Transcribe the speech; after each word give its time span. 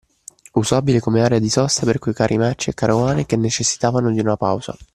Usabile 0.53 0.99
come 0.99 1.21
area 1.21 1.37
di 1.37 1.47
sosta 1.47 1.85
per 1.85 1.99
quei 1.99 2.15
carri 2.15 2.35
merci 2.35 2.71
e 2.71 2.73
carovane 2.73 3.27
che 3.27 3.37
necessitavano 3.37 4.09
di 4.09 4.19
una 4.19 4.35
pausa. 4.35 4.75